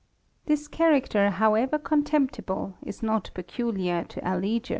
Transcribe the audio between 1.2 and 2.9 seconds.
however contemptible,